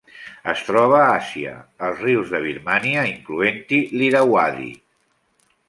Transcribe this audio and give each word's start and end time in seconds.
Es 0.53 0.61
troba 0.69 0.95
a 0.99 1.09
Àsia: 1.17 1.51
els 1.89 2.01
rius 2.07 2.33
de 2.37 2.41
Birmània, 2.47 3.05
incloent-hi 3.13 3.83
l'Irauadi. 3.99 4.75